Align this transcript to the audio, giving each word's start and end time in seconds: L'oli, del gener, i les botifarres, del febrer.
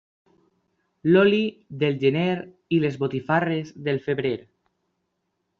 L'oli, 1.09 1.41
del 1.83 1.99
gener, 2.05 2.33
i 2.79 2.81
les 2.87 2.99
botifarres, 3.05 3.73
del 3.89 4.03
febrer. 4.09 4.37